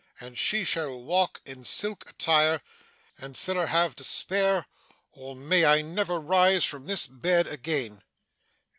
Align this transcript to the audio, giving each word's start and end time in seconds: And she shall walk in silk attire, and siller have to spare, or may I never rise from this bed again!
And 0.19 0.35
she 0.35 0.63
shall 0.63 0.99
walk 0.99 1.41
in 1.45 1.63
silk 1.63 2.09
attire, 2.09 2.63
and 3.19 3.37
siller 3.37 3.67
have 3.67 3.95
to 3.97 4.03
spare, 4.03 4.65
or 5.11 5.35
may 5.35 5.63
I 5.63 5.83
never 5.83 6.19
rise 6.19 6.63
from 6.65 6.87
this 6.87 7.05
bed 7.05 7.45
again! 7.45 8.01